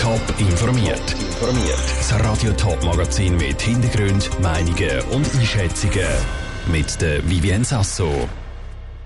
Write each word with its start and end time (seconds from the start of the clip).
Top 0.00 0.20
informiert. 0.38 1.16
Das 1.40 2.12
Radio 2.24 2.52
Top 2.52 2.82
Magazin 2.84 3.36
mit 3.36 3.60
Hintergrund, 3.60 4.30
Meinungen 4.40 5.00
und 5.12 5.26
Einschätzungen 5.34 6.06
mit 6.70 7.00
der 7.00 7.28
Vivien 7.28 7.64
Sasso. 7.64 8.28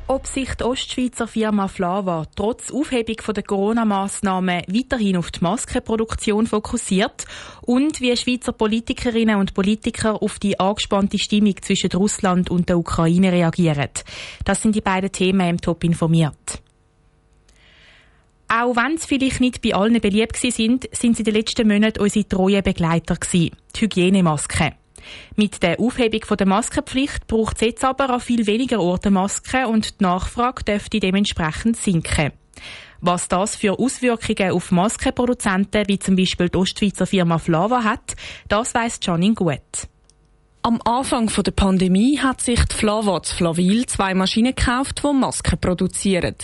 Ob 0.06 0.26
sich 0.26 0.54
die 0.54 0.64
Ostschweizer 0.64 1.26
Firma 1.26 1.68
Flava 1.68 2.26
trotz 2.36 2.70
Aufhebung 2.70 3.16
der 3.34 3.42
Corona-Massnahmen 3.42 4.62
weiterhin 4.68 5.16
auf 5.16 5.30
die 5.30 5.40
Maskenproduktion 5.40 6.46
fokussiert 6.46 7.24
und 7.62 8.00
wie 8.02 8.14
Schweizer 8.14 8.52
Politikerinnen 8.52 9.36
und 9.36 9.54
Politiker 9.54 10.22
auf 10.22 10.38
die 10.38 10.60
angespannte 10.60 11.18
Stimmung 11.18 11.54
zwischen 11.62 11.90
Russland 11.92 12.50
und 12.50 12.68
der 12.68 12.78
Ukraine 12.78 13.32
reagieren. 13.32 13.90
Das 14.44 14.60
sind 14.60 14.74
die 14.74 14.82
beiden 14.82 15.10
Themen 15.10 15.48
im 15.48 15.60
Top 15.60 15.84
informiert. 15.84 16.62
Auch 18.54 18.76
wenn 18.76 18.98
sie 18.98 19.06
vielleicht 19.06 19.40
nicht 19.40 19.62
bei 19.62 19.74
allen 19.74 19.98
beliebt 19.98 20.36
sind, 20.36 20.86
sind 20.92 21.16
sie 21.16 21.22
in 21.22 21.24
den 21.24 21.34
letzten 21.34 21.66
Monaten 21.66 22.00
unsere 22.00 22.28
treuen 22.28 22.62
Begleiter 22.62 23.16
gewesen. 23.16 23.56
Die 23.74 23.80
Hygienemasken. 23.80 24.72
Mit 25.36 25.62
der 25.62 25.80
Aufhebung 25.80 26.36
der 26.36 26.46
Maskenpflicht 26.46 27.26
braucht 27.26 27.56
es 27.56 27.62
jetzt 27.62 27.84
aber 27.84 28.10
an 28.10 28.20
viel 28.20 28.46
weniger 28.46 28.80
Orten 28.80 29.14
Masken 29.14 29.64
und 29.64 29.98
die 29.98 30.04
Nachfrage 30.04 30.64
dürfte 30.64 31.00
dementsprechend 31.00 31.78
sinken. 31.78 32.32
Was 33.00 33.26
das 33.26 33.56
für 33.56 33.78
Auswirkungen 33.78 34.52
auf 34.52 34.70
Maskenproduzenten 34.70 35.88
wie 35.88 35.98
zum 35.98 36.14
Beispiel 36.14 36.50
die 36.50 36.58
Ostschweizer 36.58 37.06
Firma 37.06 37.38
Flava 37.38 37.82
hat, 37.82 38.16
das 38.48 38.74
weiss 38.74 39.00
Janine 39.02 39.34
gut. 39.34 39.88
Am 40.64 40.78
Anfang 40.84 41.26
der 41.26 41.50
Pandemie 41.50 42.20
hat 42.20 42.40
sich 42.40 42.64
die 42.66 42.76
Flavaz 42.76 43.32
Flavil 43.32 43.84
zwei 43.86 44.14
Maschinen 44.14 44.54
gekauft, 44.54 45.02
die 45.02 45.12
Masken 45.12 45.58
produzieren. 45.58 46.36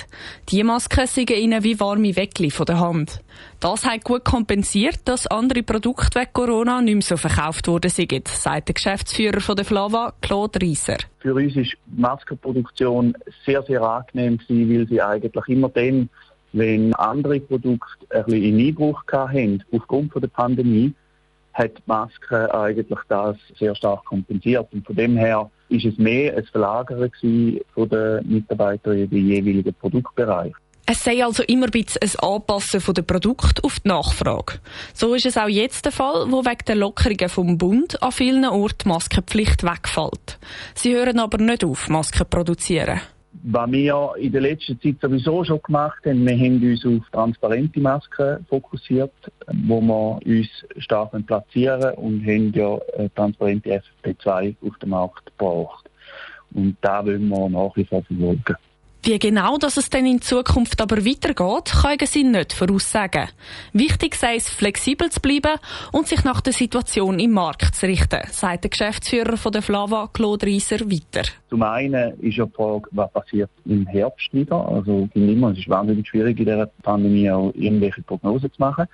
Die 0.49 0.65
Masken 0.65 1.07
sind 1.07 1.31
ihnen 1.31 1.63
wie 1.63 1.79
warme 1.79 2.17
Weckli 2.17 2.51
von 2.51 2.67
der 2.67 2.81
Hand. 2.81 3.21
Das 3.61 3.87
hat 3.87 4.03
gut 4.03 4.25
kompensiert, 4.25 4.99
dass 5.05 5.29
andere 5.29 5.63
Produkte 5.63 6.19
wegen 6.19 6.33
Corona 6.33 6.81
nicht 6.81 6.95
mehr 6.95 7.03
so 7.03 7.17
verkauft 7.17 7.69
worden 7.69 7.93
sind, 7.93 8.27
sagt 8.27 8.67
der 8.67 8.75
Geschäftsführer 8.75 9.41
von 9.41 9.55
der 9.55 9.65
Flava, 9.65 10.13
Claude 10.21 10.63
Rieser. 10.63 10.97
Für 11.21 11.35
uns 11.37 11.55
ist 11.55 11.77
die 11.87 12.01
Maskenproduktion 12.01 13.15
sehr, 13.47 13.63
sehr 13.63 13.83
angenehm 13.83 14.41
weil 14.49 14.89
sie 14.89 15.01
eigentlich 15.01 15.47
immer 15.47 15.69
dann, 15.69 16.09
wenn 16.53 16.93
andere 16.95 17.39
Produkte 17.39 18.05
ein 18.11 18.25
bisschen 18.25 18.43
in 18.43 18.67
Einbruch 18.67 19.05
hatten, 19.13 19.63
aufgrund 19.71 20.13
der 20.13 20.27
Pandemie, 20.27 20.93
hat 21.59 21.77
die 21.77 21.83
Maske 21.87 22.55
eigentlich 22.55 22.99
das 23.09 23.37
sehr 23.59 23.75
stark 23.75 24.05
kompensiert. 24.05 24.69
Und 24.73 24.87
von 24.87 24.95
dem 24.95 25.17
her 25.17 25.51
ist 25.69 25.85
es 25.85 25.99
mehr 25.99 26.37
ein 26.37 26.45
Verlagern 26.45 27.11
von 27.75 27.89
den 27.89 28.29
Mitarbeitern 28.29 28.99
in 28.99 29.11
den 29.11 29.27
jeweiligen 29.27 29.75
Produktbereich. 29.75 30.53
Es 30.91 31.05
sei 31.05 31.23
also 31.23 31.43
immer 31.43 31.67
ein 31.67 31.71
bisschen 31.71 32.01
ein 32.03 32.31
Anpassen 32.31 32.95
der 32.95 33.03
Produkte 33.03 33.63
auf 33.63 33.79
die 33.81 33.89
Nachfrage. 33.89 34.61
So 34.95 35.13
ist 35.13 35.27
es 35.27 35.37
auch 35.37 35.49
jetzt 35.49 35.85
der 35.85 35.93
Fall, 35.93 36.31
wo 36.31 36.47
wegen 36.47 36.65
der 36.67 36.77
Lockerungen 36.77 37.29
vom 37.29 37.59
Bund 37.59 38.03
an 38.03 38.11
vielen 38.11 38.47
Orten 38.47 38.79
die 38.85 38.89
Maskenpflicht 38.89 39.65
wegfällt. 39.65 40.39
Sie 40.75 40.95
hören 40.95 41.19
aber 41.19 41.37
nicht 41.37 41.63
auf, 41.63 41.91
Masken 41.91 42.21
zu 42.21 42.25
produzieren. 42.25 43.03
Was 43.45 43.71
wir 43.71 44.13
in 44.19 44.33
der 44.33 44.41
letzten 44.41 44.81
Zeit 44.81 44.97
sowieso 45.01 45.45
schon 45.45 45.63
gemacht 45.63 46.05
haben, 46.05 46.27
wir 46.27 46.37
haben 46.37 46.63
uns 46.63 46.85
auf 46.85 47.09
transparente 47.11 47.81
Masken 47.81 48.45
fokussiert, 48.49 49.13
wo 49.67 49.81
wir 49.81 50.21
uns 50.25 50.49
stark 50.79 51.11
platzieren 51.27 51.95
und 51.95 52.23
haben 52.23 52.53
ja 52.53 52.79
transparente 53.15 53.81
FFP2 54.05 54.57
auf 54.67 54.79
den 54.79 54.89
Markt 54.89 55.27
gebracht. 55.27 55.89
Und 56.55 56.77
da 56.81 57.05
wollen 57.05 57.29
wir 57.29 57.49
nach 57.49 57.77
wie 57.77 57.85
vor 57.85 58.03
verfolgen. 58.03 58.57
Wie 59.05 59.19
genau 59.19 59.57
dass 59.59 59.77
es 59.77 59.91
denn 59.91 60.07
in 60.07 60.21
Zukunft 60.21 60.81
aber 60.81 61.05
weitergeht, 61.05 61.73
können 61.83 62.07
sie 62.07 62.25
nicht 62.25 62.53
voraussagen. 62.53 63.29
Wichtig 63.73 64.17
sei 64.17 64.37
es, 64.37 64.51
flexibel 64.51 65.09
zu 65.11 65.21
bleiben 65.21 65.59
und 65.93 66.09
sich 66.09 66.25
nach 66.25 66.41
der 66.41 66.53
Situation 66.53 67.19
im 67.19 67.31
Markt 67.31 67.75
zu 67.75 67.87
richten, 67.87 68.21
sagt 68.31 68.65
der 68.65 68.71
Geschäftsführer 68.71 69.37
von 69.37 69.53
der 69.53 69.63
Flava, 69.63 70.11
Claude 70.13 70.47
Rieser, 70.47 70.81
weiter. 70.81 71.29
Zum 71.49 71.63
einen 71.63 72.21
ist 72.21 72.37
ja 72.37 72.45
die 72.45 72.53
Frage, 72.53 72.89
was 72.91 73.11
passiert 73.13 73.51
im 73.65 73.87
Herbst 73.87 74.35
wieder. 74.35 74.69
Also, 74.69 75.09
immer, 75.15 75.53
es 75.53 75.59
ist 75.59 75.69
wahnsinnig 75.69 76.07
schwierig 76.07 76.39
in 76.39 76.45
dieser 76.45 76.67
Pandemie 76.83 77.31
auch 77.31 77.53
irgendwelche 77.55 78.03
Prognosen 78.03 78.53
zu 78.53 78.61
machen. 78.61 78.87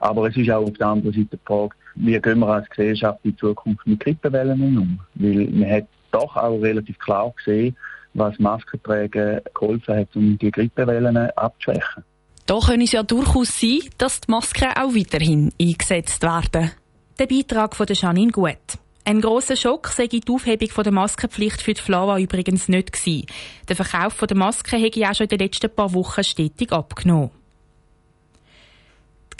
Aber 0.00 0.28
es 0.28 0.36
ist 0.36 0.50
auch 0.50 0.66
auf 0.66 0.76
der 0.76 0.88
anderen 0.88 1.14
Seite 1.14 1.38
die 1.38 1.46
Frage, 1.46 1.74
wie 1.94 2.20
gehen 2.20 2.40
wir 2.40 2.48
als 2.48 2.68
Gesellschaft 2.68 3.20
in 3.22 3.36
Zukunft 3.38 3.86
mit 3.86 4.00
Grippewellen 4.00 4.60
um? 4.60 5.00
Weil 5.14 5.48
man 5.50 5.70
hat 5.70 5.86
doch 6.10 6.36
auch 6.36 6.60
relativ 6.60 6.98
klar 6.98 7.32
gesehen, 7.36 7.76
was 8.14 8.38
Maskentragen 8.38 9.40
geholfen 9.54 9.96
hat, 9.96 10.08
um 10.14 10.38
die 10.38 10.50
Grippewellen 10.50 11.16
abzuschwächen. 11.16 12.04
Da 12.46 12.58
könnte 12.58 12.84
es 12.84 12.92
ja 12.92 13.02
durchaus 13.02 13.60
sein, 13.60 13.80
dass 13.98 14.20
die 14.20 14.30
Masken 14.30 14.68
auch 14.68 14.94
weiterhin 14.94 15.52
eingesetzt 15.60 16.22
werden. 16.22 16.72
Der 17.18 17.26
Beitrag 17.26 17.76
von 17.76 17.86
Janine 17.88 18.32
Gut. 18.32 18.78
Ein 19.04 19.20
grosser 19.20 19.56
Schock 19.56 19.88
sei 19.88 20.06
die 20.06 20.22
Aufhebung 20.28 20.84
der 20.84 20.92
Maskenpflicht 20.92 21.60
für 21.60 21.74
die 21.74 21.80
Flava 21.80 22.18
übrigens 22.18 22.68
nicht 22.68 22.92
gewesen. 22.92 23.26
Der 23.68 23.76
Verkauf 23.76 24.16
der 24.18 24.36
Masken 24.36 24.78
hätte 24.78 25.08
auch 25.08 25.14
schon 25.14 25.24
in 25.24 25.30
den 25.30 25.38
letzten 25.40 25.74
paar 25.74 25.92
Wochen 25.92 26.22
stetig 26.22 26.72
abgenommen. 26.72 27.30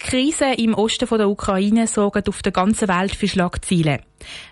Die 0.05 0.09
Krise 0.09 0.53
im 0.59 0.75
Osten 0.75 1.09
der 1.09 1.29
Ukraine 1.29 1.87
sorgt 1.87 2.29
auf 2.29 2.43
der 2.43 2.51
ganzen 2.51 2.89
Welt 2.89 3.15
für 3.15 3.29
Schlagzeilen. 3.29 4.01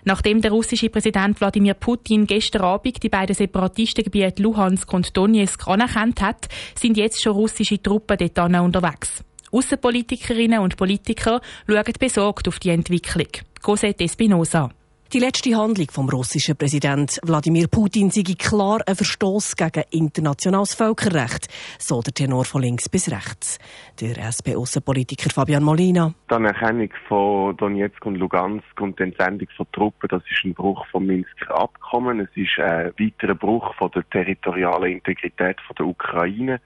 Nachdem 0.05 0.41
der 0.41 0.51
russische 0.51 0.89
Präsident 0.89 1.39
Wladimir 1.41 1.73
Putin 1.73 2.25
gestern 2.25 2.61
Abend 2.61 3.03
die 3.03 3.09
beiden 3.09 3.35
Separatistengebiete 3.35 4.41
Luhansk 4.41 4.91
und 4.93 5.15
Donetsk 5.15 5.67
anerkannt 5.67 6.21
hat, 6.21 6.47
sind 6.75 6.97
jetzt 6.97 7.21
schon 7.21 7.33
russische 7.33 7.81
Truppen 7.81 8.17
dort 8.17 8.55
unterwegs. 8.55 9.23
Außenpolitikerinnen 9.51 10.59
und 10.59 10.77
Politiker 10.77 11.41
schauen 11.67 11.93
besorgt 11.99 12.47
auf 12.47 12.59
die 12.59 12.69
Entwicklung. 12.69 13.27
Cosette 13.61 14.05
Espinosa. 14.05 14.71
Die 15.13 15.19
letzte 15.19 15.53
Handlung 15.57 15.87
vom 15.91 16.07
russischen 16.07 16.55
Präsident 16.55 17.19
Wladimir 17.23 17.67
Putin 17.67 18.11
sei 18.11 18.23
klar 18.39 18.79
ein 18.87 18.95
Verstoß 18.95 19.57
gegen 19.57 19.83
internationales 19.91 20.73
Völkerrecht, 20.73 21.49
so 21.77 22.01
der 22.01 22.13
Tenor 22.13 22.45
von 22.45 22.61
links 22.61 22.87
bis 22.87 23.11
rechts. 23.11 23.59
Der 23.99 24.15
SP-Außenpolitiker 24.23 25.29
Fabian 25.29 25.63
Molina. 25.63 26.13
Die 26.29 26.33
Anerkennung 26.33 26.91
von 27.09 27.57
Donetsk 27.57 28.05
und 28.05 28.15
Lugansk 28.15 28.79
und 28.79 28.99
die 28.99 29.03
Entsendung 29.03 29.49
von 29.57 29.67
Truppen, 29.73 30.07
das 30.07 30.23
ist 30.31 30.45
ein 30.45 30.53
Bruch 30.53 30.85
vom 30.89 31.05
Minsker 31.05 31.59
Abkommen. 31.59 32.21
Es 32.21 32.29
ist 32.35 32.57
ein 32.59 32.93
weiterer 32.97 33.35
Bruch 33.35 33.75
von 33.75 33.91
der 33.91 34.09
territorialen 34.09 34.93
Integrität 34.93 35.59
von 35.67 35.75
der 35.75 35.87
Ukraine. 35.87 36.61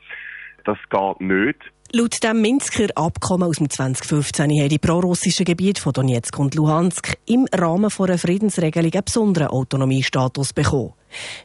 Das 0.65 0.77
geht 0.89 1.21
nicht. 1.21 1.57
Laut 1.93 2.21
dem 2.23 2.41
Minsker 2.41 2.87
Abkommen 2.95 3.47
aus 3.47 3.57
dem 3.57 3.69
2015 3.69 4.49
haben 4.49 4.69
die 4.69 4.79
prorussischen 4.79 5.45
Gebiete 5.45 5.81
von 5.81 5.93
Donetsk 5.93 6.37
und 6.39 6.55
Luhansk 6.55 7.15
im 7.25 7.47
Rahmen 7.53 7.91
einer 7.97 8.17
Friedensregelung 8.17 8.91
einen 8.91 9.05
besonderen 9.05 9.47
Autonomiestatus 9.47 10.51
bekommen. 10.51 10.93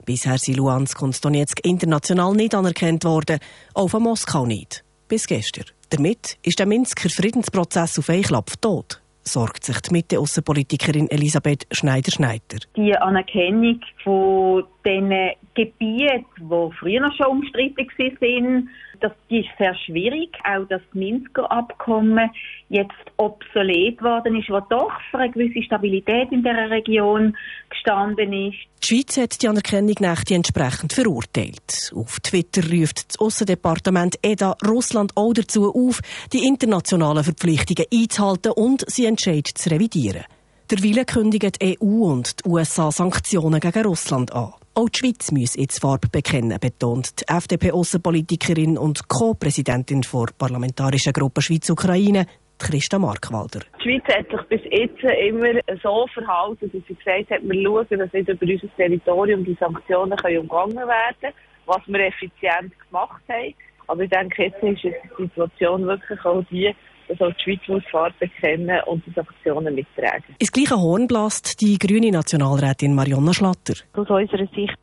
Bisher 0.07 0.39
sind 0.39 0.57
Luhansk 0.57 1.01
und 1.03 1.25
Donetsk 1.25 1.65
international 1.65 2.35
nicht 2.35 2.55
anerkannt 2.55 3.05
worden, 3.05 3.39
auch 3.75 3.89
von 3.89 4.03
Moskau 4.03 4.47
nicht. 4.47 4.83
Bis 5.07 5.27
gestern. 5.27 5.67
Damit 5.91 6.39
ist 6.43 6.59
der 6.59 6.67
Minsker 6.67 7.11
Friedensprozess 7.11 7.99
auf 7.99 8.09
Eichlapf 8.09 8.57
tot 8.57 9.01
sorgt 9.33 9.65
sich 9.65 9.81
die 9.81 9.93
Mitte-Außenpolitikerin 9.93 11.11
Elisabeth 11.11 11.67
Schneider-Schneider. 11.71 12.59
Die 12.77 12.97
Anerkennung 12.97 13.81
von 14.03 14.65
diesen 14.85 15.11
Gebieten, 15.55 16.25
die 16.39 16.77
früher 16.79 17.13
schon 17.17 17.27
umstritten 17.27 17.87
waren, 18.21 18.71
das 19.01 19.13
ist 19.29 19.49
sehr 19.59 19.75
schwierig. 19.87 20.31
Auch 20.45 20.67
das 20.69 20.83
Minsker 20.93 21.51
Abkommen 21.51 22.31
jetzt 22.69 22.93
obsolet 23.17 24.01
worden 24.03 24.37
ist, 24.37 24.51
was 24.51 24.63
doch 24.69 24.93
für 25.11 25.19
eine 25.19 25.33
gewisse 25.33 25.63
Stabilität 25.63 26.31
in 26.31 26.43
der 26.43 26.71
Region 26.71 27.37
gestanden 27.69 28.33
ist. 28.33 28.59
Die 28.83 28.87
Schweiz 28.87 29.17
hat 29.19 29.43
die 29.43 29.49
Anerkennung 29.49 29.95
die 30.29 30.35
entsprechend 30.35 30.93
verurteilt. 30.93 31.93
Auf 31.95 32.21
Twitter 32.21 32.63
ruft 32.71 33.09
das 33.09 33.19
Außendepartement 33.19 34.19
EDA 34.23 34.57
Russland 34.67 35.13
auch 35.17 35.33
dazu 35.33 35.73
auf, 35.75 36.01
die 36.33 36.47
internationalen 36.47 37.25
Verpflichtungen 37.25 37.87
einzuhalten 37.93 38.53
und 38.53 38.85
sie 38.89 39.07
entscheidet 39.21 39.59
zu 39.59 39.71
revidieren. 39.71 40.25
Derweil 40.71 41.05
kündigen 41.05 41.53
die 41.53 41.79
EU 41.81 42.05
und 42.05 42.45
die 42.45 42.49
USA 42.49 42.91
Sanktionen 42.91 43.61
gegen 43.61 43.85
Russland 43.85 44.33
an. 44.33 44.55
Auch 44.75 44.89
die 44.89 44.99
Schweiz 44.99 45.33
muss 45.33 45.57
jetzt 45.57 45.81
Farbe 45.81 46.09
bekennen, 46.09 46.57
betont 46.61 47.21
die 47.21 47.25
FDP-Außenpolitikerin 47.29 48.79
und 48.79 49.09
Co-Präsidentin 49.09 50.03
der 50.03 50.27
Parlamentarischen 50.39 51.13
Gruppe 51.13 51.43
Schweiz-Ukraine, 51.43 52.27
Christa 52.59 52.99
Markwalder. 52.99 53.61
Die 53.79 53.83
Schweiz 53.83 54.17
hat 54.17 54.31
sich 54.31 54.49
bis 54.49 54.61
jetzt 54.71 55.03
immer 55.03 55.61
so 55.83 56.07
verhalten, 56.15 56.71
dass 56.73 56.83
sie 56.87 56.95
gesagt 56.95 57.31
hat, 57.31 57.41
wir 57.43 57.63
schauen, 57.63 57.99
dass 57.99 58.13
nicht 58.13 58.29
über 58.29 58.47
unser 58.47 58.77
Territorium 58.77 59.45
die 59.45 59.57
Sanktionen 59.59 60.13
umgangen 60.13 60.77
werden 60.77 61.17
können, 61.21 61.35
was 61.67 61.81
wir 61.87 62.07
effizient 62.07 62.73
gemacht 62.87 63.23
haben. 63.29 63.55
Aber 63.89 64.03
ich 64.05 64.11
denke, 64.11 64.45
jetzt 64.45 64.63
ist 64.63 64.85
die 64.85 64.95
Situation 65.19 65.85
wirklich 65.85 66.25
auch 66.25 66.45
die, 66.49 66.73
dass 67.11 67.21
auch 67.21 67.33
die 67.35 67.43
Schweiz 67.43 67.61
muss 67.67 67.83
Farbe 67.91 68.15
bekennen 68.21 68.81
und 68.87 69.05
die 69.05 69.11
Sanktionen 69.11 69.75
mittragen. 69.75 70.25
Ins 70.39 70.53
gleiche 70.53 70.77
Horn 70.77 71.07
blast 71.09 71.61
die 71.61 71.77
grüne 71.79 72.11
Nationalrätin 72.11 72.95
Marionna 72.95 73.33
Schlatter. 73.33 73.75
Aus 73.95 74.09
unserer 74.09 74.47
Sicht 74.55 74.77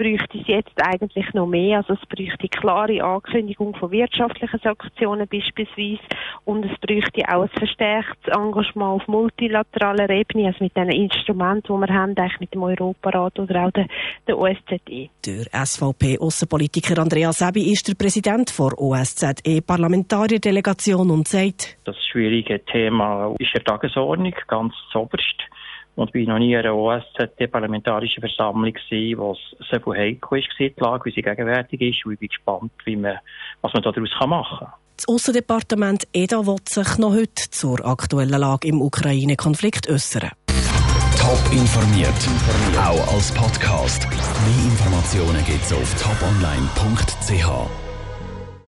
bräuchte 0.00 0.38
es 0.38 0.46
jetzt 0.46 0.72
eigentlich 0.82 1.26
noch 1.34 1.46
mehr. 1.46 1.76
Also 1.78 1.92
es 1.92 2.00
bräuchte 2.08 2.48
klare 2.48 3.04
Ankündigung 3.04 3.76
von 3.76 3.90
wirtschaftlichen 3.90 4.58
Sanktionen 4.64 5.28
beispielsweise 5.28 6.00
und 6.46 6.64
es 6.64 6.72
bräuchte 6.80 7.20
auch 7.28 7.42
ein 7.42 7.50
verstärktes 7.50 8.34
Engagement 8.34 9.02
auf 9.02 9.08
multilateraler 9.08 10.08
Ebene, 10.08 10.46
also 10.46 10.64
mit 10.64 10.74
den 10.74 10.88
Instrumenten, 10.88 11.74
die 11.74 11.80
wir 11.86 11.94
haben, 11.94 12.16
eigentlich 12.16 12.40
mit 12.40 12.54
dem 12.54 12.62
Europarat 12.62 13.38
oder 13.38 13.66
auch 13.66 13.72
der, 13.72 13.88
der 14.26 14.38
OSZE. 14.38 15.10
Der 15.26 15.44
SVP-Außenpolitiker 15.52 16.98
Andreas 16.98 17.40
Sebi 17.40 17.70
ist 17.70 17.86
der 17.86 17.94
Präsident 17.94 18.58
der 18.58 18.80
OSZE-Parlamentarierdelegation 18.80 21.10
und 21.10 21.28
sagt, 21.28 21.76
das 21.84 21.96
schwierige 22.10 22.64
Thema 22.64 23.34
ist 23.38 23.52
der 23.52 23.64
Tagesordnung 23.64 24.34
ganz 24.46 24.72
zoberst. 24.92 25.36
Und 26.00 26.12
bin 26.12 26.28
noch 26.28 26.38
nie 26.38 26.54
in 26.54 26.60
einer 26.60 26.74
OSZE-parlamentarischen 26.74 28.22
Versammlung 28.22 28.72
gewesen, 28.72 29.18
wo 29.18 29.32
es 29.32 29.68
so 29.70 29.78
viel 29.78 30.00
heikel 30.00 30.38
ist, 30.38 30.48
die 30.58 30.72
Lage, 30.78 31.04
wie 31.04 31.10
sie 31.10 31.20
gegenwärtig 31.20 31.78
ist. 31.78 32.06
Und 32.06 32.14
ich 32.14 32.20
bin 32.20 32.28
gespannt, 32.28 32.72
wie 32.86 32.96
man, 32.96 33.18
was 33.60 33.74
man 33.74 33.82
daraus 33.82 34.08
machen 34.26 34.58
kann. 34.60 34.72
Das 34.96 35.06
Aussendepartement 35.08 36.08
EDA 36.14 36.46
wird 36.46 36.70
sich 36.70 36.96
noch 36.96 37.12
heute 37.12 37.50
zur 37.50 37.84
aktuellen 37.84 38.40
Lage 38.40 38.68
im 38.68 38.80
Ukraine-Konflikt 38.80 39.90
äußern. 39.90 40.30
Top 41.18 41.52
informiert, 41.52 42.08
auch 42.78 43.14
als 43.14 43.34
Podcast. 43.34 44.08
Mehr 44.08 44.72
Informationen 44.72 45.44
gibt 45.44 45.62
es 45.62 45.72
auf 45.74 46.02
toponline.ch. 46.02 47.89